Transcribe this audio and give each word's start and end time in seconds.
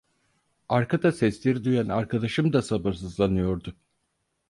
Arkada 0.69 1.11
sesleri 1.11 1.63
duyan 1.63 1.87
arkadaşım 1.89 2.53
da 2.53 2.61
sabırsızlanıyordu. 2.61 3.75